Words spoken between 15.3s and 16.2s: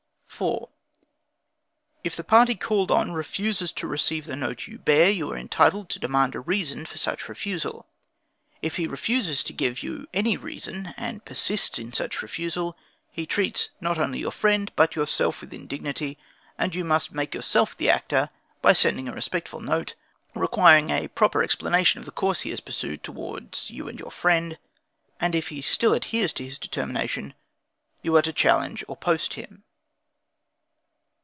with indignity,